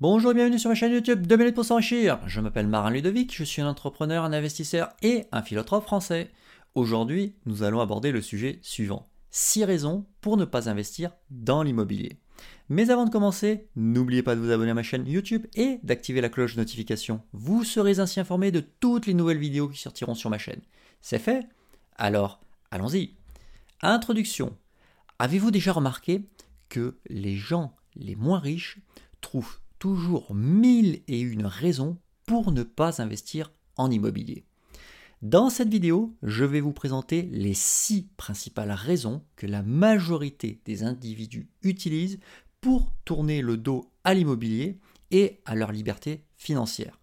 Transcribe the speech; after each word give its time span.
Bonjour 0.00 0.30
et 0.30 0.34
bienvenue 0.34 0.60
sur 0.60 0.70
ma 0.70 0.76
chaîne 0.76 0.92
YouTube 0.92 1.26
2 1.26 1.36
minutes 1.36 1.56
pour 1.56 1.64
s'enrichir. 1.64 2.20
Je 2.24 2.40
m'appelle 2.40 2.68
Marin 2.68 2.92
Ludovic, 2.92 3.36
je 3.36 3.42
suis 3.42 3.62
un 3.62 3.68
entrepreneur, 3.68 4.22
un 4.22 4.32
investisseur 4.32 4.90
et 5.02 5.24
un 5.32 5.42
philosophe 5.42 5.82
français. 5.82 6.30
Aujourd'hui, 6.76 7.34
nous 7.46 7.64
allons 7.64 7.80
aborder 7.80 8.12
le 8.12 8.22
sujet 8.22 8.60
suivant. 8.62 9.08
6 9.30 9.64
raisons 9.64 10.06
pour 10.20 10.36
ne 10.36 10.44
pas 10.44 10.70
investir 10.70 11.10
dans 11.30 11.64
l'immobilier. 11.64 12.20
Mais 12.68 12.90
avant 12.90 13.06
de 13.06 13.10
commencer, 13.10 13.66
n'oubliez 13.74 14.22
pas 14.22 14.36
de 14.36 14.40
vous 14.40 14.52
abonner 14.52 14.70
à 14.70 14.74
ma 14.74 14.84
chaîne 14.84 15.04
YouTube 15.04 15.48
et 15.56 15.80
d'activer 15.82 16.20
la 16.20 16.28
cloche 16.28 16.54
de 16.54 16.60
notification. 16.60 17.20
Vous 17.32 17.64
serez 17.64 17.98
ainsi 17.98 18.20
informé 18.20 18.52
de 18.52 18.60
toutes 18.60 19.06
les 19.06 19.14
nouvelles 19.14 19.38
vidéos 19.38 19.68
qui 19.68 19.80
sortiront 19.80 20.14
sur 20.14 20.30
ma 20.30 20.38
chaîne. 20.38 20.62
C'est 21.00 21.18
fait? 21.18 21.44
Alors, 21.96 22.38
allons-y. 22.70 23.16
Introduction. 23.82 24.56
Avez-vous 25.18 25.50
déjà 25.50 25.72
remarqué 25.72 26.22
que 26.68 26.98
les 27.08 27.34
gens 27.34 27.74
les 27.96 28.14
moins 28.14 28.38
riches 28.38 28.78
trouvent 29.20 29.58
toujours 29.78 30.34
mille 30.34 31.02
et 31.08 31.20
une 31.20 31.46
raisons 31.46 31.98
pour 32.26 32.52
ne 32.52 32.62
pas 32.62 33.00
investir 33.00 33.52
en 33.76 33.90
immobilier. 33.90 34.44
Dans 35.22 35.50
cette 35.50 35.68
vidéo, 35.68 36.14
je 36.22 36.44
vais 36.44 36.60
vous 36.60 36.72
présenter 36.72 37.22
les 37.32 37.54
six 37.54 38.08
principales 38.16 38.70
raisons 38.70 39.24
que 39.34 39.46
la 39.46 39.62
majorité 39.62 40.60
des 40.64 40.84
individus 40.84 41.48
utilisent 41.62 42.20
pour 42.60 42.92
tourner 43.04 43.42
le 43.42 43.56
dos 43.56 43.90
à 44.04 44.14
l'immobilier 44.14 44.78
et 45.10 45.40
à 45.44 45.54
leur 45.54 45.72
liberté 45.72 46.24
financière. 46.36 47.00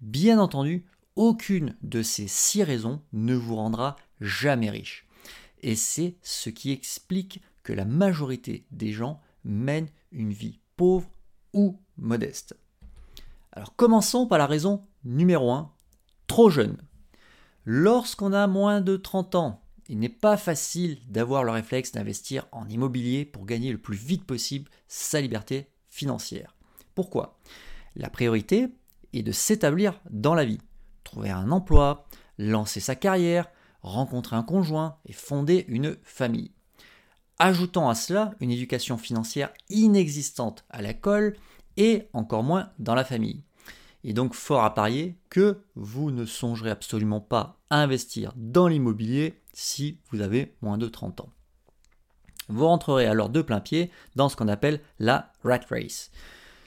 Bien 0.00 0.40
entendu, 0.40 0.84
aucune 1.14 1.76
de 1.82 2.02
ces 2.02 2.26
six 2.26 2.62
raisons 2.62 3.00
ne 3.12 3.34
vous 3.34 3.56
rendra 3.56 3.96
jamais 4.20 4.70
riche. 4.70 5.06
Et 5.62 5.76
c'est 5.76 6.16
ce 6.22 6.50
qui 6.50 6.72
explique 6.72 7.42
que 7.62 7.72
la 7.72 7.84
majorité 7.84 8.66
des 8.70 8.92
gens 8.92 9.20
mènent 9.44 9.90
une 10.10 10.32
vie 10.32 10.58
pauvre 10.76 11.08
ou 11.52 11.78
modeste. 11.96 12.56
Alors 13.52 13.76
commençons 13.76 14.26
par 14.26 14.38
la 14.38 14.46
raison 14.46 14.84
numéro 15.04 15.50
1, 15.50 15.70
trop 16.26 16.50
jeune. 16.50 16.78
Lorsqu'on 17.64 18.32
a 18.32 18.46
moins 18.46 18.80
de 18.80 18.96
30 18.96 19.34
ans, 19.34 19.62
il 19.88 19.98
n'est 19.98 20.08
pas 20.08 20.36
facile 20.36 20.98
d'avoir 21.08 21.44
le 21.44 21.50
réflexe 21.50 21.92
d'investir 21.92 22.46
en 22.52 22.68
immobilier 22.68 23.24
pour 23.24 23.44
gagner 23.44 23.72
le 23.72 23.78
plus 23.78 23.96
vite 23.96 24.24
possible 24.24 24.70
sa 24.88 25.20
liberté 25.20 25.68
financière. 25.88 26.56
Pourquoi? 26.94 27.38
La 27.94 28.08
priorité 28.08 28.68
est 29.12 29.22
de 29.22 29.32
s'établir 29.32 30.00
dans 30.10 30.34
la 30.34 30.44
vie, 30.44 30.60
trouver 31.04 31.30
un 31.30 31.50
emploi, 31.50 32.06
lancer 32.38 32.80
sa 32.80 32.94
carrière, 32.94 33.50
rencontrer 33.82 34.36
un 34.36 34.42
conjoint 34.42 34.96
et 35.04 35.12
fonder 35.12 35.64
une 35.68 35.96
famille. 36.02 36.52
Ajoutant 37.38 37.88
à 37.88 37.94
cela 37.94 38.34
une 38.40 38.50
éducation 38.50 38.96
financière 38.96 39.52
inexistante 39.68 40.64
à 40.70 40.80
l'école 40.80 41.36
et 41.76 42.08
encore 42.12 42.42
moins 42.42 42.70
dans 42.78 42.94
la 42.94 43.04
famille. 43.04 43.42
Et 44.04 44.12
donc 44.12 44.34
fort 44.34 44.64
à 44.64 44.74
parier 44.74 45.16
que 45.30 45.58
vous 45.74 46.10
ne 46.10 46.24
songerez 46.24 46.70
absolument 46.70 47.20
pas 47.20 47.60
à 47.70 47.76
investir 47.76 48.32
dans 48.36 48.68
l'immobilier 48.68 49.40
si 49.52 49.98
vous 50.10 50.20
avez 50.20 50.54
moins 50.60 50.78
de 50.78 50.88
30 50.88 51.20
ans. 51.20 51.30
Vous 52.48 52.66
rentrerez 52.66 53.06
alors 53.06 53.28
de 53.28 53.42
plein 53.42 53.60
pied 53.60 53.90
dans 54.16 54.28
ce 54.28 54.36
qu'on 54.36 54.48
appelle 54.48 54.80
la 54.98 55.32
rat 55.44 55.60
race. 55.70 56.10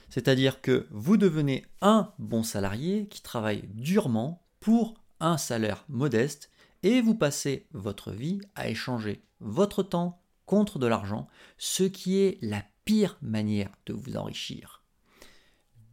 C'est-à-dire 0.10 0.62
que 0.62 0.88
vous 0.92 1.18
devenez 1.18 1.66
un 1.82 2.14
bon 2.20 2.44
salarié 2.44 3.08
qui 3.08 3.22
travaille 3.22 3.68
durement 3.74 4.42
pour 4.60 4.96
un 5.20 5.38
salaire 5.38 5.84
modeste 5.90 6.50
et 6.84 7.02
vous 7.02 7.16
passez 7.16 7.68
votre 7.74 8.12
vie 8.12 8.40
à 8.56 8.70
échanger 8.70 9.24
votre 9.42 9.84
temps 9.84 10.22
contre 10.46 10.80
de 10.80 10.88
l'argent, 10.88 11.28
ce 11.58 11.84
qui 11.84 12.20
est 12.20 12.38
la 12.42 12.64
pire 12.86 13.18
manière 13.22 13.72
de 13.88 13.94
vous 13.94 14.16
enrichir. 14.16 14.85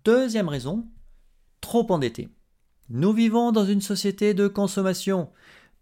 Deuxième 0.05 0.49
raison, 0.49 0.89
trop 1.61 1.87
endetté. 1.93 2.29
Nous 2.89 3.13
vivons 3.13 3.53
dans 3.53 3.65
une 3.65 3.81
société 3.81 4.35
de 4.35 4.49
consommation. 4.49 5.31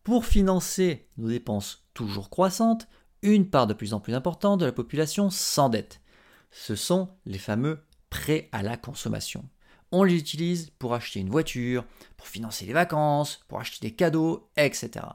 Pour 0.05 0.27
financer 0.27 1.09
nos 1.17 1.29
dépenses 1.29 1.87
toujours 1.95 2.29
croissantes, 2.29 2.87
une 3.23 3.49
part 3.49 3.67
de 3.67 3.73
plus 3.73 3.95
en 3.95 4.01
plus 4.01 4.15
importante 4.15 4.61
de 4.61 4.67
la 4.67 4.73
population 4.73 5.31
s'endette. 5.31 6.03
Ce 6.51 6.75
sont 6.75 7.09
les 7.25 7.39
fameux 7.39 7.81
prêts 8.11 8.51
à 8.53 8.63
la 8.63 8.77
consommation. 8.77 9.49
On 9.91 10.05
les 10.05 10.17
utilise 10.17 10.69
pour 10.79 10.93
acheter 10.93 11.21
une 11.21 11.31
voiture, 11.31 11.87
pour 12.19 12.27
financer 12.27 12.67
les 12.67 12.75
vacances, 12.75 13.41
pour 13.49 13.59
acheter 13.59 13.89
des 13.89 13.95
cadeaux, 13.95 14.51
etc. 14.59 15.07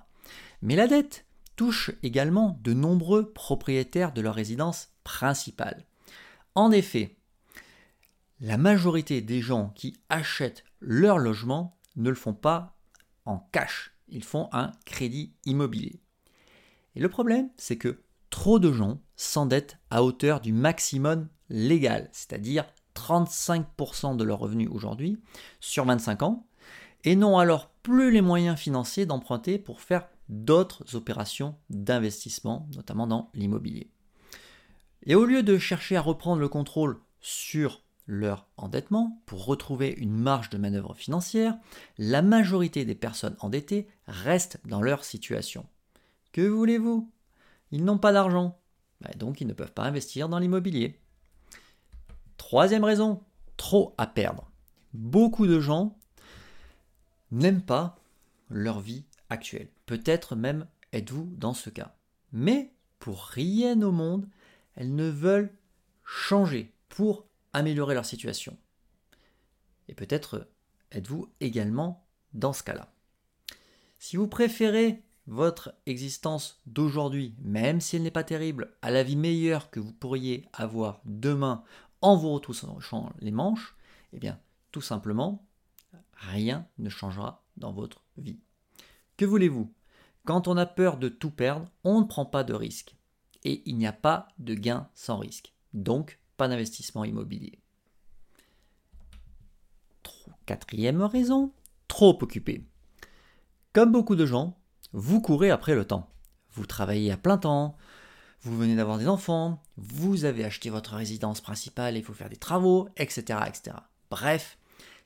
Mais 0.63 0.75
la 0.75 0.87
dette 0.87 1.25
touche 1.55 1.91
également 2.01 2.59
de 2.63 2.73
nombreux 2.73 3.31
propriétaires 3.33 4.13
de 4.13 4.21
leur 4.21 4.33
résidence 4.33 4.89
principale. 5.03 5.85
En 6.55 6.71
effet, 6.71 7.17
la 8.45 8.59
majorité 8.59 9.21
des 9.21 9.41
gens 9.41 9.71
qui 9.73 9.97
achètent 10.07 10.65
leur 10.79 11.17
logement 11.17 11.79
ne 11.95 12.09
le 12.09 12.15
font 12.15 12.35
pas 12.35 12.77
en 13.25 13.39
cash, 13.39 13.95
ils 14.07 14.23
font 14.23 14.49
un 14.51 14.71
crédit 14.85 15.33
immobilier. 15.45 15.99
Et 16.93 16.99
le 16.99 17.09
problème, 17.09 17.49
c'est 17.57 17.77
que 17.77 18.03
trop 18.29 18.59
de 18.59 18.71
gens 18.71 19.01
s'endettent 19.15 19.79
à 19.89 20.03
hauteur 20.03 20.41
du 20.41 20.53
maximum 20.53 21.27
légal, 21.49 22.07
c'est-à-dire 22.11 22.67
35% 22.93 24.15
de 24.15 24.23
leurs 24.23 24.37
revenus 24.37 24.69
aujourd'hui 24.71 25.19
sur 25.59 25.85
25 25.85 26.21
ans, 26.21 26.45
et 27.03 27.15
n'ont 27.15 27.39
alors 27.39 27.71
plus 27.81 28.11
les 28.11 28.21
moyens 28.21 28.59
financiers 28.59 29.07
d'emprunter 29.07 29.57
pour 29.57 29.81
faire 29.81 30.07
d'autres 30.29 30.93
opérations 30.93 31.55
d'investissement, 31.71 32.69
notamment 32.75 33.07
dans 33.07 33.31
l'immobilier. 33.33 33.89
Et 35.07 35.15
au 35.15 35.25
lieu 35.25 35.41
de 35.41 35.57
chercher 35.57 35.95
à 35.95 36.01
reprendre 36.01 36.41
le 36.41 36.49
contrôle 36.49 36.99
sur 37.21 37.84
leur 38.07 38.47
endettement 38.57 39.21
pour 39.25 39.45
retrouver 39.45 39.93
une 39.97 40.15
marge 40.15 40.49
de 40.49 40.57
manœuvre 40.57 40.93
financière, 40.93 41.57
la 41.97 42.21
majorité 42.21 42.85
des 42.85 42.95
personnes 42.95 43.35
endettées 43.39 43.87
restent 44.07 44.59
dans 44.65 44.81
leur 44.81 45.03
situation. 45.03 45.65
Que 46.31 46.47
voulez-vous? 46.47 47.11
Ils 47.71 47.83
n'ont 47.83 47.97
pas 47.97 48.13
d'argent, 48.13 48.59
bah, 49.01 49.09
donc 49.17 49.41
ils 49.41 49.47
ne 49.47 49.53
peuvent 49.53 49.73
pas 49.73 49.83
investir 49.83 50.29
dans 50.29 50.39
l'immobilier. 50.39 50.99
Troisième 52.37 52.83
raison, 52.83 53.23
trop 53.57 53.95
à 53.97 54.07
perdre. 54.07 54.51
Beaucoup 54.93 55.47
de 55.47 55.59
gens 55.59 55.97
n'aiment 57.31 57.63
pas 57.63 57.97
leur 58.49 58.79
vie 58.79 59.05
actuelle. 59.29 59.69
Peut-être 59.85 60.35
même 60.35 60.67
êtes-vous 60.93 61.29
dans 61.37 61.53
ce 61.53 61.69
cas. 61.69 61.95
Mais 62.31 62.73
pour 62.99 63.23
rien 63.23 63.81
au 63.81 63.91
monde, 63.91 64.27
elles 64.75 64.93
ne 64.93 65.09
veulent 65.09 65.53
changer 66.03 66.73
pour 66.89 67.25
améliorer 67.55 67.93
leur 67.95 68.05
situation. 68.05 68.57
Et 69.87 69.93
peut-être 69.93 70.47
êtes-vous 70.91 71.31
également 71.39 72.05
dans 72.33 72.53
ce 72.53 72.63
cas-là. 72.63 72.93
Si 73.97 74.17
vous 74.17 74.27
préférez 74.27 75.01
votre 75.27 75.73
existence 75.85 76.61
d'aujourd'hui, 76.65 77.33
même 77.39 77.81
si 77.81 77.95
elle 77.95 78.03
n'est 78.03 78.11
pas 78.11 78.23
terrible, 78.23 78.75
à 78.81 78.91
la 78.91 79.03
vie 79.03 79.15
meilleure 79.15 79.71
que 79.71 79.79
vous 79.79 79.93
pourriez 79.93 80.45
avoir 80.53 81.01
demain 81.05 81.63
en 82.01 82.15
vous 82.15 82.33
retroussant 82.33 82.77
les 83.19 83.31
manches, 83.31 83.75
eh 84.13 84.19
bien, 84.19 84.39
tout 84.71 84.81
simplement, 84.81 85.47
rien 86.13 86.67
ne 86.77 86.89
changera 86.89 87.43
dans 87.57 87.71
votre 87.71 88.03
vie. 88.17 88.39
Que 89.17 89.25
voulez-vous? 89.25 89.73
Quand 90.25 90.47
on 90.47 90.57
a 90.57 90.65
peur 90.65 90.97
de 90.97 91.07
tout 91.07 91.31
perdre, 91.31 91.71
on 91.83 92.01
ne 92.01 92.05
prend 92.05 92.25
pas 92.25 92.43
de 92.43 92.53
risque. 92.53 92.95
Et 93.43 93.63
il 93.65 93.77
n'y 93.77 93.87
a 93.87 93.93
pas 93.93 94.27
de 94.39 94.55
gain 94.55 94.89
sans 94.93 95.17
risque. 95.17 95.53
Donc, 95.73 96.19
pas 96.37 96.47
d'investissement 96.47 97.03
immobilier. 97.03 97.59
Quatrième 100.45 101.01
raison, 101.01 101.53
trop 101.87 102.17
occupé. 102.21 102.63
Comme 103.73 103.91
beaucoup 103.91 104.15
de 104.15 104.27
gens, 104.27 104.57
vous 104.93 105.19
courez 105.19 105.49
après 105.49 105.73
le 105.73 105.85
temps. 105.85 106.09
Vous 106.53 106.67
travaillez 106.67 107.11
à 107.11 107.17
plein 107.17 107.39
temps, 107.39 107.75
vous 108.41 108.55
venez 108.55 108.75
d'avoir 108.75 108.99
des 108.99 109.07
enfants, 109.07 109.63
vous 109.75 110.23
avez 110.23 110.45
acheté 110.45 110.69
votre 110.69 110.93
résidence 110.93 111.41
principale 111.41 111.95
et 111.95 111.99
il 111.99 112.05
faut 112.05 112.13
faire 112.13 112.29
des 112.29 112.37
travaux, 112.37 112.87
etc. 112.95 113.39
etc. 113.47 113.77
Bref, 114.11 114.59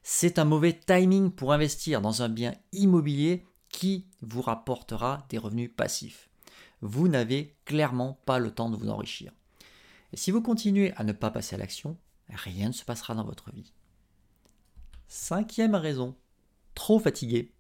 c'est 0.04 0.40
un 0.40 0.46
mauvais 0.46 0.78
timing 0.78 1.32
pour 1.32 1.54
investir 1.54 2.02
dans 2.02 2.22
un 2.22 2.30
bien 2.30 2.54
immobilier 2.74 3.46
qui 3.70 4.08
vous 4.22 4.42
rapportera 4.42 5.26
des 5.30 5.38
revenus 5.38 5.72
passifs. 5.76 6.30
Vous 6.82 7.08
n'avez 7.08 7.56
clairement 7.64 8.20
pas 8.26 8.40
le 8.40 8.52
temps 8.52 8.70
de 8.70 8.76
vous 8.76 8.90
enrichir. 8.90 9.32
Et 10.12 10.18
si 10.18 10.32
vous 10.32 10.42
continuez 10.42 10.94
à 10.96 11.04
ne 11.04 11.12
pas 11.12 11.32
passer 11.32 11.56
à 11.56 11.60
l'action, 11.60 11.98
rien 12.30 12.70
ne 12.70 12.74
se 12.74 12.86
passera 12.86 13.16
dans 13.16 13.26
votre 13.26 13.52
vie. 13.52 13.74
Cinquième 15.08 15.76
raison, 15.76 16.16
trop 16.76 17.00
fatigué. 17.00 17.52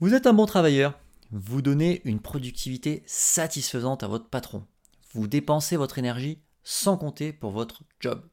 Vous 0.00 0.14
êtes 0.14 0.26
un 0.26 0.32
bon 0.32 0.46
travailleur, 0.46 0.98
vous 1.30 1.62
donnez 1.62 2.02
une 2.04 2.20
productivité 2.20 3.02
satisfaisante 3.06 4.02
à 4.02 4.08
votre 4.08 4.28
patron, 4.28 4.66
vous 5.12 5.26
dépensez 5.26 5.76
votre 5.76 5.98
énergie 5.98 6.40
sans 6.62 6.96
compter 6.96 7.32
pour 7.32 7.50
votre 7.50 7.82
job. 8.00 8.26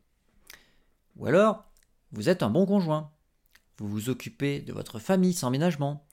Ou 1.17 1.27
alors, 1.27 1.65
vous 2.11 2.29
êtes 2.29 2.43
un 2.43 2.49
bon 2.49 2.65
conjoint, 2.65 3.11
vous 3.77 3.87
vous 3.87 4.09
occupez 4.09 4.61
de 4.61 4.73
votre 4.73 4.99
famille 4.99 5.33
sans 5.33 5.49
ménagement, 5.49 6.05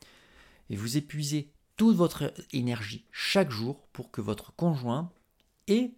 et 0.71 0.77
vous 0.77 0.97
épuisez 0.97 1.53
toute 1.77 1.97
votre 1.97 2.33
énergie 2.53 3.07
chaque 3.13 3.51
jour 3.51 3.87
pour 3.93 4.11
que 4.11 4.21
votre 4.21 4.55
conjoint 4.55 5.11
et 5.67 5.95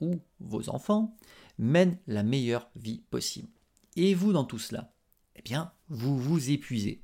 ou 0.00 0.20
vos 0.40 0.68
enfants 0.70 1.16
mènent 1.58 1.98
la 2.06 2.22
meilleure 2.22 2.68
vie 2.76 3.02
possible. 3.10 3.48
Et 3.96 4.14
vous, 4.14 4.32
dans 4.32 4.44
tout 4.44 4.58
cela, 4.58 4.92
eh 5.36 5.42
bien, 5.42 5.72
vous 5.88 6.18
vous 6.18 6.50
épuisez. 6.50 7.02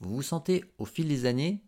Vous 0.00 0.16
vous 0.16 0.22
sentez 0.22 0.64
au 0.78 0.84
fil 0.84 1.08
des 1.08 1.26
années 1.26 1.62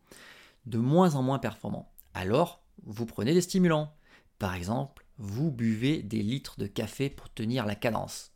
de 0.67 0.79
moins 0.79 1.15
en 1.15 1.23
moins 1.23 1.39
performant. 1.39 1.93
Alors, 2.15 2.63
vous 2.83 3.07
prenez 3.07 3.35
des 3.35 3.41
stimulants. 3.41 3.95
Par 4.39 4.55
exemple, 4.55 5.07
vous 5.19 5.51
buvez 5.51 6.03
des 6.03 6.23
litres 6.23 6.59
de 6.59 6.67
café 6.67 7.09
pour 7.09 7.33
tenir 7.33 7.67
la 7.67 7.75
cadence. 7.75 8.33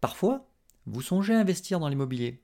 Parfois, 0.00 0.48
vous 0.86 1.02
songez 1.02 1.34
à 1.34 1.40
investir 1.40 1.80
dans 1.80 1.88
l'immobilier. 1.88 2.42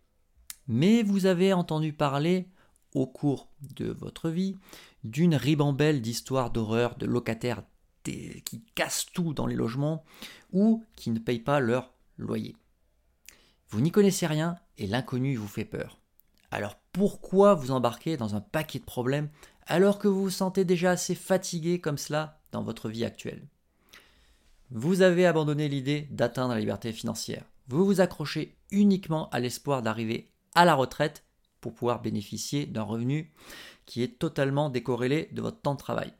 Mais 0.66 1.02
vous 1.02 1.26
avez 1.26 1.52
entendu 1.52 1.92
parler 1.92 2.48
au 2.94 3.06
cours 3.06 3.48
de 3.76 3.90
votre 3.90 4.28
vie 4.28 4.56
d'une 5.04 5.34
ribambelle 5.34 6.00
d'histoires 6.02 6.50
d'horreur 6.50 6.96
de 6.96 7.06
locataires 7.06 7.62
qui 8.04 8.62
cassent 8.74 9.06
tout 9.12 9.32
dans 9.32 9.46
les 9.46 9.54
logements 9.54 10.04
ou 10.52 10.84
qui 10.96 11.10
ne 11.10 11.18
payent 11.18 11.38
pas 11.38 11.60
leur 11.60 11.92
loyer. 12.18 12.56
Vous 13.70 13.80
n'y 13.80 13.90
connaissez 13.90 14.26
rien 14.26 14.56
et 14.78 14.86
l'inconnu 14.86 15.36
vous 15.36 15.48
fait 15.48 15.64
peur. 15.64 15.98
Alors 16.50 16.76
pourquoi 16.92 17.54
vous 17.54 17.70
embarquer 17.70 18.16
dans 18.16 18.34
un 18.34 18.40
paquet 18.40 18.78
de 18.78 18.84
problèmes 18.84 19.30
alors 19.66 19.98
que 19.98 20.08
vous 20.08 20.24
vous 20.24 20.30
sentez 20.30 20.64
déjà 20.64 20.90
assez 20.90 21.14
fatigué 21.14 21.80
comme 21.80 21.98
cela 21.98 22.40
dans 22.50 22.62
votre 22.62 22.88
vie 22.90 23.04
actuelle? 23.04 23.46
Vous 24.70 25.02
avez 25.02 25.26
abandonné 25.26 25.68
l'idée 25.68 26.08
d'atteindre 26.10 26.54
la 26.54 26.60
liberté 26.60 26.92
financière. 26.92 27.44
Vous 27.68 27.84
vous 27.84 28.00
accrochez 28.00 28.56
uniquement 28.70 29.28
à 29.30 29.40
l'espoir 29.40 29.82
d'arriver 29.82 30.30
à 30.54 30.64
la 30.64 30.74
retraite 30.74 31.24
pour 31.62 31.72
pouvoir 31.72 32.02
bénéficier 32.02 32.66
d'un 32.66 32.82
revenu 32.82 33.32
qui 33.86 34.02
est 34.02 34.18
totalement 34.18 34.68
décorrélé 34.68 35.30
de 35.32 35.40
votre 35.40 35.62
temps 35.62 35.72
de 35.72 35.78
travail. 35.78 36.12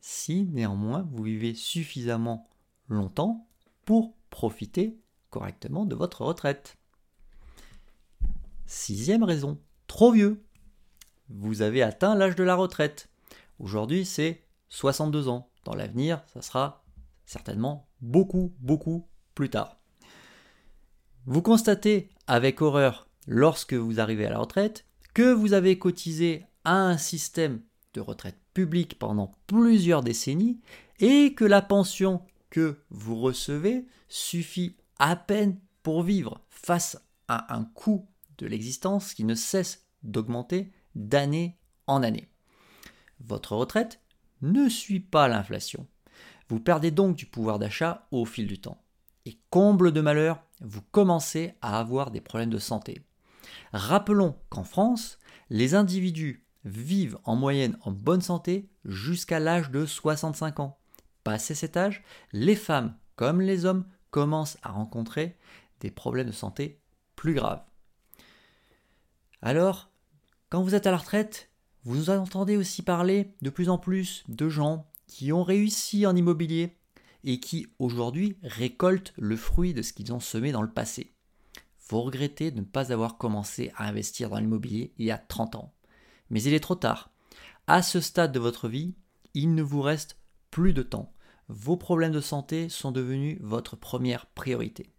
Si 0.00 0.44
néanmoins 0.44 1.06
vous 1.12 1.24
vivez 1.24 1.54
suffisamment 1.54 2.48
longtemps 2.88 3.46
pour 3.84 4.14
profiter 4.30 4.98
correctement 5.28 5.84
de 5.84 5.94
votre 5.94 6.22
retraite. 6.22 6.78
Sixième 8.64 9.24
raison, 9.24 9.60
trop 9.86 10.12
vieux. 10.12 10.44
Vous 11.28 11.60
avez 11.60 11.82
atteint 11.82 12.14
l'âge 12.14 12.36
de 12.36 12.44
la 12.44 12.54
retraite. 12.54 13.10
Aujourd'hui, 13.58 14.06
c'est 14.06 14.44
62 14.68 15.28
ans. 15.28 15.50
Dans 15.64 15.74
l'avenir, 15.74 16.22
ça 16.26 16.42
sera 16.42 16.84
certainement 17.26 17.88
beaucoup, 18.00 18.54
beaucoup 18.60 19.08
plus 19.34 19.50
tard. 19.50 19.76
Vous 21.26 21.42
constatez 21.42 22.08
avec 22.26 22.62
horreur 22.62 23.07
lorsque 23.28 23.74
vous 23.74 24.00
arrivez 24.00 24.26
à 24.26 24.30
la 24.30 24.38
retraite 24.38 24.86
que 25.14 25.32
vous 25.32 25.52
avez 25.52 25.78
cotisé 25.78 26.46
à 26.64 26.74
un 26.74 26.96
système 26.96 27.60
de 27.92 28.00
retraite 28.00 28.38
publique 28.54 28.98
pendant 28.98 29.32
plusieurs 29.46 30.02
décennies 30.02 30.60
et 30.98 31.34
que 31.34 31.44
la 31.44 31.62
pension 31.62 32.22
que 32.50 32.78
vous 32.90 33.16
recevez 33.20 33.86
suffit 34.08 34.76
à 34.98 35.14
peine 35.14 35.58
pour 35.82 36.02
vivre 36.02 36.40
face 36.48 37.00
à 37.28 37.54
un 37.54 37.64
coût 37.64 38.06
de 38.38 38.46
l'existence 38.46 39.12
qui 39.12 39.24
ne 39.24 39.34
cesse 39.34 39.84
d'augmenter 40.02 40.72
d'année 40.94 41.58
en 41.86 42.02
année. 42.02 42.28
Votre 43.20 43.56
retraite 43.56 44.00
ne 44.40 44.68
suit 44.68 45.00
pas 45.00 45.28
l'inflation. 45.28 45.86
Vous 46.48 46.60
perdez 46.60 46.90
donc 46.90 47.16
du 47.16 47.26
pouvoir 47.26 47.58
d'achat 47.58 48.06
au 48.10 48.24
fil 48.24 48.46
du 48.46 48.58
temps. 48.58 48.82
Et 49.26 49.38
comble 49.50 49.92
de 49.92 50.00
malheur, 50.00 50.42
vous 50.60 50.80
commencez 50.90 51.52
à 51.60 51.78
avoir 51.78 52.10
des 52.10 52.22
problèmes 52.22 52.50
de 52.50 52.58
santé. 52.58 53.02
Rappelons 53.72 54.36
qu'en 54.48 54.64
France, 54.64 55.18
les 55.50 55.74
individus 55.74 56.44
vivent 56.64 57.18
en 57.24 57.36
moyenne 57.36 57.78
en 57.82 57.92
bonne 57.92 58.20
santé 58.20 58.68
jusqu'à 58.84 59.40
l'âge 59.40 59.70
de 59.70 59.86
65 59.86 60.60
ans. 60.60 60.78
Passé 61.24 61.54
cet 61.54 61.76
âge, 61.76 62.02
les 62.32 62.56
femmes 62.56 62.96
comme 63.16 63.40
les 63.40 63.64
hommes 63.64 63.84
commencent 64.10 64.58
à 64.62 64.70
rencontrer 64.70 65.36
des 65.80 65.90
problèmes 65.90 66.28
de 66.28 66.32
santé 66.32 66.80
plus 67.16 67.34
graves. 67.34 67.64
Alors, 69.42 69.90
quand 70.50 70.62
vous 70.62 70.74
êtes 70.74 70.86
à 70.86 70.90
la 70.90 70.96
retraite, 70.96 71.50
vous 71.84 72.10
entendez 72.10 72.56
aussi 72.56 72.82
parler 72.82 73.34
de 73.42 73.50
plus 73.50 73.68
en 73.68 73.78
plus 73.78 74.24
de 74.28 74.48
gens 74.48 74.86
qui 75.06 75.32
ont 75.32 75.42
réussi 75.42 76.06
en 76.06 76.16
immobilier 76.16 76.76
et 77.24 77.40
qui 77.40 77.66
aujourd'hui 77.78 78.36
récoltent 78.42 79.12
le 79.16 79.36
fruit 79.36 79.74
de 79.74 79.82
ce 79.82 79.92
qu'ils 79.92 80.12
ont 80.12 80.20
semé 80.20 80.52
dans 80.52 80.62
le 80.62 80.70
passé. 80.70 81.14
Vous 81.88 82.02
regrettez 82.02 82.50
de 82.50 82.60
ne 82.60 82.64
pas 82.64 82.92
avoir 82.92 83.16
commencé 83.16 83.72
à 83.76 83.88
investir 83.88 84.28
dans 84.28 84.38
l'immobilier 84.38 84.92
il 84.98 85.06
y 85.06 85.10
a 85.10 85.18
30 85.18 85.56
ans. 85.56 85.72
Mais 86.30 86.42
il 86.42 86.52
est 86.52 86.60
trop 86.60 86.74
tard. 86.74 87.10
À 87.66 87.82
ce 87.82 88.00
stade 88.00 88.32
de 88.32 88.38
votre 88.38 88.68
vie, 88.68 88.94
il 89.34 89.54
ne 89.54 89.62
vous 89.62 89.80
reste 89.80 90.18
plus 90.50 90.74
de 90.74 90.82
temps. 90.82 91.12
Vos 91.48 91.76
problèmes 91.78 92.12
de 92.12 92.20
santé 92.20 92.68
sont 92.68 92.92
devenus 92.92 93.38
votre 93.40 93.76
première 93.76 94.26
priorité. 94.26 94.92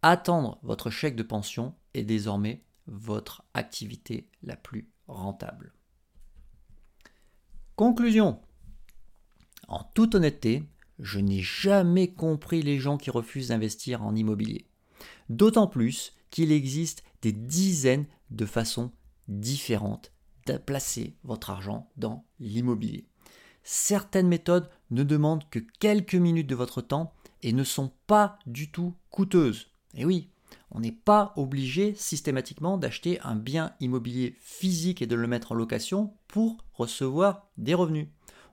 Attendre 0.00 0.58
votre 0.62 0.88
chèque 0.88 1.16
de 1.16 1.22
pension 1.22 1.74
est 1.92 2.04
désormais 2.04 2.64
votre 2.86 3.42
activité 3.52 4.30
la 4.42 4.56
plus 4.56 4.90
rentable. 5.08 5.74
Conclusion. 7.74 8.40
En 9.68 9.84
toute 9.84 10.14
honnêteté, 10.14 10.62
je 10.98 11.18
n'ai 11.18 11.40
jamais 11.40 12.14
compris 12.14 12.62
les 12.62 12.78
gens 12.78 12.96
qui 12.96 13.10
refusent 13.10 13.48
d'investir 13.48 14.02
en 14.02 14.14
immobilier. 14.14 14.66
D'autant 15.28 15.66
plus 15.66 16.14
qu'il 16.30 16.52
existe 16.52 17.02
des 17.22 17.32
dizaines 17.32 18.06
de 18.30 18.46
façons 18.46 18.92
différentes 19.28 20.12
de 20.46 20.58
placer 20.58 21.16
votre 21.24 21.50
argent 21.50 21.90
dans 21.96 22.24
l'immobilier. 22.38 23.06
Certaines 23.62 24.28
méthodes 24.28 24.70
ne 24.90 25.02
demandent 25.02 25.48
que 25.50 25.58
quelques 25.58 26.14
minutes 26.14 26.46
de 26.46 26.54
votre 26.54 26.80
temps 26.80 27.12
et 27.42 27.52
ne 27.52 27.64
sont 27.64 27.90
pas 28.06 28.38
du 28.46 28.70
tout 28.70 28.94
coûteuses. 29.10 29.70
Et 29.94 30.04
oui, 30.04 30.30
on 30.70 30.80
n'est 30.80 30.92
pas 30.92 31.32
obligé 31.36 31.94
systématiquement 31.94 32.78
d'acheter 32.78 33.20
un 33.22 33.34
bien 33.34 33.74
immobilier 33.80 34.36
physique 34.40 35.02
et 35.02 35.06
de 35.06 35.16
le 35.16 35.26
mettre 35.26 35.52
en 35.52 35.56
location 35.56 36.14
pour 36.28 36.58
recevoir 36.74 37.48
des 37.56 37.74
revenus. 37.74 38.08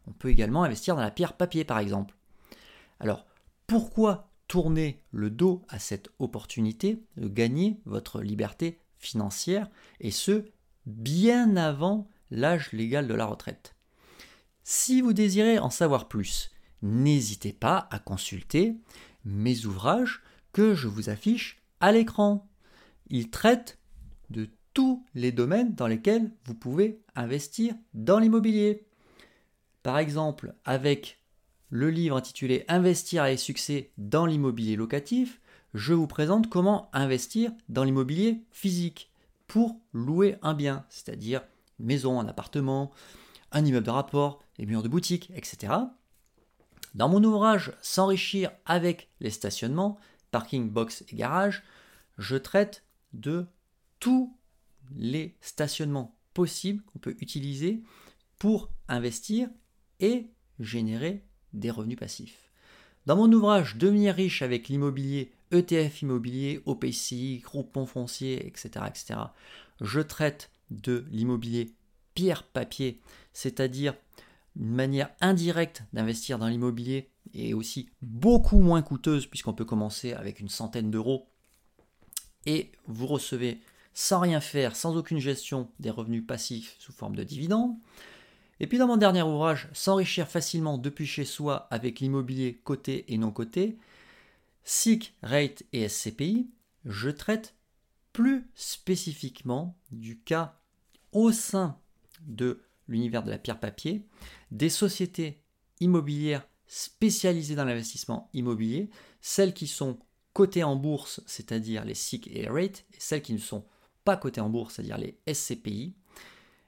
On 0.07 0.11
peut 0.11 0.29
également 0.29 0.63
investir 0.63 0.95
dans 0.95 1.01
la 1.01 1.11
pierre 1.11 1.33
papier 1.33 1.63
par 1.63 1.79
exemple. 1.79 2.15
Alors, 2.99 3.25
pourquoi 3.67 4.29
tourner 4.53 5.01
le 5.09 5.31
dos 5.31 5.63
à 5.67 5.79
cette 5.79 6.11
opportunité 6.19 7.01
de 7.17 7.27
gagner 7.27 7.79
votre 7.85 8.21
liberté 8.21 8.77
financière 8.99 9.67
et 9.99 10.11
ce, 10.11 10.45
bien 10.85 11.55
avant 11.55 12.07
l'âge 12.29 12.71
légal 12.71 13.07
de 13.07 13.15
la 13.15 13.25
retraite 13.25 13.75
Si 14.63 15.01
vous 15.01 15.13
désirez 15.13 15.57
en 15.57 15.71
savoir 15.71 16.07
plus, 16.07 16.51
n'hésitez 16.83 17.51
pas 17.51 17.87
à 17.89 17.97
consulter 17.97 18.75
mes 19.25 19.65
ouvrages 19.65 20.21
que 20.51 20.75
je 20.75 20.87
vous 20.87 21.09
affiche 21.09 21.63
à 21.79 21.91
l'écran. 21.91 22.47
Ils 23.07 23.31
traitent 23.31 23.79
de 24.29 24.47
tous 24.75 25.03
les 25.15 25.31
domaines 25.31 25.73
dans 25.73 25.87
lesquels 25.87 26.31
vous 26.45 26.53
pouvez 26.53 27.01
investir 27.15 27.73
dans 27.95 28.19
l'immobilier. 28.19 28.85
Par 29.81 29.97
exemple, 29.97 30.53
avec 30.63 31.22
le 31.73 31.89
livre 31.89 32.17
intitulé 32.17 32.65
Investir 32.67 33.23
avec 33.23 33.39
succès 33.39 33.89
dans 33.97 34.27
l'immobilier 34.27 34.75
locatif, 34.75 35.41
je 35.73 35.95
vous 35.95 36.05
présente 36.05 36.47
comment 36.47 36.87
investir 36.93 37.51
dans 37.67 37.83
l'immobilier 37.83 38.43
physique 38.51 39.11
pour 39.47 39.81
louer 39.91 40.37
un 40.43 40.53
bien, 40.53 40.85
c'est-à-dire 40.89 41.41
une 41.79 41.87
maison, 41.87 42.19
un 42.19 42.27
appartement, 42.27 42.91
un 43.51 43.65
immeuble 43.65 43.87
de 43.87 43.91
rapport, 43.91 44.43
des 44.59 44.67
murs 44.67 44.83
de 44.83 44.87
boutique, 44.87 45.31
etc. 45.35 45.73
Dans 46.93 47.09
mon 47.09 47.23
ouvrage 47.23 47.73
S'enrichir 47.81 48.51
avec 48.67 49.09
les 49.19 49.31
stationnements, 49.31 49.97
parking, 50.29 50.69
box 50.69 51.03
et 51.09 51.15
garage, 51.15 51.63
je 52.19 52.35
traite 52.35 52.83
de 53.13 53.47
tous 53.99 54.37
les 54.95 55.35
stationnements 55.41 56.15
possibles 56.35 56.83
qu'on 56.83 56.99
peut 56.99 57.15
utiliser 57.19 57.81
pour 58.37 58.69
investir 58.87 59.49
et 59.99 60.29
générer 60.59 61.25
des 61.53 61.71
revenus 61.71 61.97
passifs. 61.97 62.49
Dans 63.05 63.15
mon 63.15 63.31
ouvrage 63.31 63.75
Devenir 63.75 64.15
riche 64.15 64.41
avec 64.41 64.69
l'immobilier, 64.69 65.31
ETF 65.51 66.01
immobilier, 66.01 66.61
OPCI, 66.65 67.39
groupement 67.39 67.85
foncier, 67.85 68.45
etc., 68.47 68.85
etc., 68.87 69.19
je 69.81 69.99
traite 69.99 70.49
de 70.71 71.05
l'immobilier 71.11 71.73
pierre-papier, 72.15 73.01
c'est-à-dire 73.33 73.95
une 74.55 74.71
manière 74.71 75.09
indirecte 75.19 75.83
d'investir 75.93 76.39
dans 76.39 76.47
l'immobilier 76.47 77.09
et 77.33 77.53
aussi 77.53 77.89
beaucoup 78.01 78.59
moins 78.59 78.81
coûteuse 78.81 79.25
puisqu'on 79.25 79.53
peut 79.53 79.65
commencer 79.65 80.13
avec 80.13 80.39
une 80.39 80.49
centaine 80.49 80.91
d'euros 80.91 81.27
et 82.45 82.71
vous 82.87 83.07
recevez 83.07 83.61
sans 83.93 84.19
rien 84.19 84.41
faire, 84.41 84.75
sans 84.75 84.95
aucune 84.95 85.19
gestion, 85.19 85.69
des 85.79 85.89
revenus 85.89 86.25
passifs 86.25 86.75
sous 86.79 86.91
forme 86.91 87.15
de 87.15 87.23
dividendes. 87.23 87.75
Et 88.63 88.67
puis 88.67 88.77
dans 88.77 88.87
mon 88.87 88.95
dernier 88.95 89.23
ouvrage, 89.23 89.67
S'enrichir 89.73 90.25
facilement 90.25 90.77
depuis 90.77 91.05
chez 91.05 91.25
soi 91.25 91.67
avec 91.69 91.99
l'immobilier 91.99 92.61
coté 92.63 93.03
et 93.09 93.17
non 93.17 93.29
coté, 93.29 93.77
SIC, 94.63 95.13
Rate 95.21 95.63
et 95.73 95.89
SCPI, 95.89 96.47
je 96.85 97.09
traite 97.09 97.55
plus 98.13 98.47
spécifiquement 98.55 99.77
du 99.91 100.17
cas 100.17 100.61
au 101.11 101.33
sein 101.33 101.77
de 102.21 102.61
l'univers 102.87 103.23
de 103.23 103.31
la 103.31 103.37
pierre 103.37 103.59
papier 103.59 104.05
des 104.51 104.69
sociétés 104.69 105.43
immobilières 105.81 106.47
spécialisées 106.65 107.55
dans 107.55 107.65
l'investissement 107.65 108.29
immobilier, 108.31 108.89
celles 109.19 109.53
qui 109.53 109.67
sont 109.67 109.99
cotées 110.31 110.63
en 110.63 110.77
bourse, 110.77 111.19
c'est-à-dire 111.25 111.83
les 111.83 111.95
SIC 111.95 112.29
et 112.31 112.47
RATE, 112.47 112.85
et 112.93 112.99
celles 112.99 113.23
qui 113.23 113.33
ne 113.33 113.39
sont 113.39 113.65
pas 114.05 114.15
cotées 114.15 114.39
en 114.39 114.49
bourse, 114.49 114.75
c'est-à-dire 114.75 114.99
les 114.99 115.19
SCPI. 115.27 115.95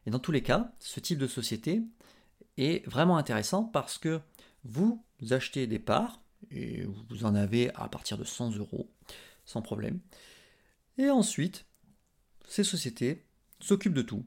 Et 0.05 0.11
dans 0.11 0.19
tous 0.19 0.31
les 0.31 0.43
cas, 0.43 0.71
ce 0.79 0.99
type 0.99 1.17
de 1.17 1.27
société 1.27 1.81
est 2.57 2.87
vraiment 2.87 3.17
intéressant 3.17 3.63
parce 3.63 3.97
que 3.97 4.21
vous 4.63 5.03
achetez 5.31 5.67
des 5.67 5.79
parts, 5.79 6.21
et 6.51 6.85
vous 7.09 7.25
en 7.25 7.35
avez 7.35 7.73
à 7.75 7.87
partir 7.87 8.17
de 8.17 8.23
100 8.23 8.57
euros, 8.57 8.89
sans 9.45 9.61
problème. 9.61 9.99
Et 10.97 11.09
ensuite, 11.09 11.65
ces 12.47 12.63
sociétés 12.63 13.25
s'occupent 13.59 13.93
de 13.93 14.01
tout. 14.01 14.25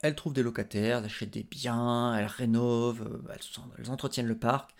Elles 0.00 0.14
trouvent 0.14 0.32
des 0.32 0.42
locataires, 0.42 0.98
elles 0.98 1.06
achètent 1.06 1.30
des 1.30 1.42
biens, 1.42 2.14
elles 2.16 2.26
rénovent, 2.26 3.02
euh, 3.02 3.34
elles, 3.78 3.90
entretiennent 3.90 4.26
le 4.26 4.38
parc. 4.38 4.74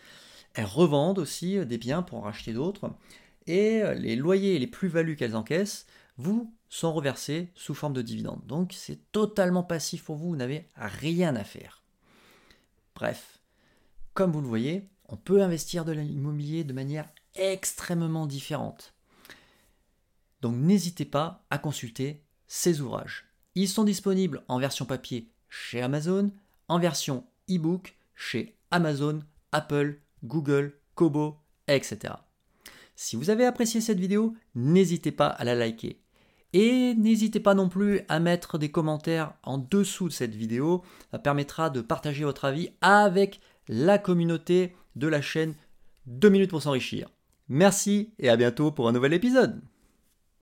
Elles 0.55 0.65
revendent 0.65 1.19
aussi 1.19 1.65
des 1.67 1.79
biens 1.79 2.03
pour 2.03 2.19
en 2.19 2.23
racheter 2.23 2.53
d'autres. 2.53 2.91
Et 3.47 3.83
les 3.97 4.15
loyers 4.15 4.55
et 4.55 4.59
les 4.59 4.67
plus-values 4.67 5.17
qu'elles 5.17 5.37
encaissent 5.37 5.87
vous 6.17 6.53
sont 6.69 6.93
reversés 6.93 7.51
sous 7.55 7.75
forme 7.75 7.95
de 7.95 8.03
dividendes. 8.03 8.45
Donc 8.47 8.73
c'est 8.75 9.11
totalement 9.13 9.63
passif 9.63 10.05
pour 10.05 10.17
vous, 10.17 10.31
vous 10.31 10.37
n'avez 10.37 10.69
rien 10.77 11.37
à 11.37 11.45
faire. 11.45 11.83
Bref, 12.95 13.39
comme 14.15 14.33
vous 14.33 14.41
le 14.41 14.49
voyez, 14.49 14.89
on 15.09 15.17
peut 15.17 15.43
investir 15.43 15.85
de 15.85 15.93
l'immobilier 15.93 16.65
de 16.65 16.73
manière 16.73 17.09
extrêmement 17.35 18.27
différente. 18.27 18.95
Donc 20.41 20.57
n'hésitez 20.57 21.05
pas 21.05 21.45
à 21.51 21.59
consulter 21.59 22.23
ces 22.47 22.81
ouvrages. 22.81 23.27
Ils 23.55 23.69
sont 23.69 23.85
disponibles 23.85 24.45
en 24.49 24.59
version 24.59 24.85
papier 24.85 25.33
chez 25.49 25.81
Amazon, 25.81 26.31
en 26.69 26.79
version 26.79 27.25
e-book 27.51 27.97
chez 28.15 28.57
Amazon, 28.71 29.21
Apple, 29.53 30.01
Google, 30.25 30.79
Kobo, 30.95 31.39
etc. 31.67 32.15
Si 32.97 33.17
vous 33.17 33.31
avez 33.31 33.47
apprécié 33.47 33.81
cette 33.81 34.01
vidéo, 34.01 34.35
n'hésitez 34.55 35.13
pas 35.13 35.29
à 35.29 35.45
la 35.45 35.55
liker. 35.55 36.01
Et 36.53 36.95
n'hésitez 36.95 37.41
pas 37.41 37.55
non 37.55 37.69
plus 37.69 38.01
à 38.09 38.21
mettre 38.21 38.59
des 38.59 38.71
commentaires 38.71 39.35
en 39.43 39.59
dessous 39.59 40.09
de 40.09 40.13
cette 40.13 40.35
vidéo. 40.35 40.83
Ça 41.11 41.19
permettra 41.19 41.69
de 41.71 41.81
partager 41.81 42.25
votre 42.25 42.47
avis 42.47 42.71
avec 42.81 43.41
la 43.69 43.99
communauté 43.99 44.75
de 44.97 45.09
la 45.09 45.21
chaîne 45.21 45.55
2 46.07 46.29
minutes 46.31 46.51
pour 46.51 46.63
s'enrichir. 46.63 47.09
Merci 47.49 48.13
et 48.19 48.29
à 48.29 48.37
bientôt 48.37 48.71
pour 48.71 48.89
un 48.89 48.93
nouvel 48.93 49.13
épisode. 49.13 49.61